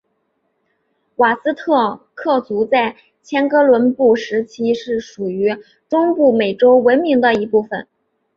[1.17, 5.55] 瓦斯特克族在前哥伦布时期是属于
[5.89, 7.87] 中部美洲文明的一部份。